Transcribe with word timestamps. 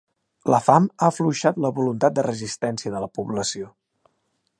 La 0.51 0.59
fam 0.67 0.85
ha 0.99 1.09
afluixat 1.11 1.59
la 1.65 1.71
voluntat 1.81 2.15
de 2.19 2.23
resistència 2.29 2.95
de 2.95 3.03
la 3.07 3.11
població. 3.19 3.69